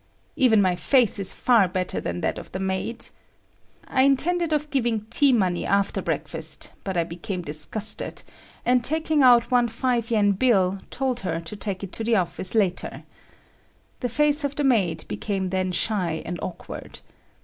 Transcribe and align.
Even 0.35 0.63
my 0.63 0.75
face 0.75 1.19
is 1.19 1.31
far 1.31 1.67
better 1.67 2.01
than 2.01 2.21
that 2.21 2.39
of 2.39 2.51
the 2.53 2.59
maid. 2.59 3.05
I 3.87 4.01
intended 4.01 4.51
of 4.51 4.71
giving 4.71 5.01
"tea 5.11 5.31
money" 5.31 5.63
after 5.63 6.01
breakfast, 6.01 6.71
but 6.83 6.97
I 6.97 7.03
became 7.03 7.43
disgusted, 7.43 8.23
and 8.65 8.83
taking 8.83 9.21
out 9.21 9.51
one 9.51 9.67
5 9.67 10.09
yen 10.09 10.31
bill 10.31 10.79
told 10.89 11.19
her 11.19 11.39
to 11.41 11.55
take 11.55 11.83
it 11.83 11.91
to 11.91 12.03
the 12.03 12.15
office 12.15 12.55
later. 12.55 13.03
The 13.99 14.09
face 14.09 14.43
of 14.43 14.55
the 14.55 14.63
maid 14.63 15.05
became 15.07 15.51
then 15.51 15.71
shy 15.71 16.23
and 16.25 16.39
awkward. 16.41 17.01